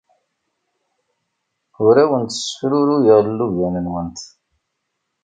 Ur 1.85 1.95
awent-ssefruruyeɣ 2.03 3.19
llubyan-nwent. 3.29 4.19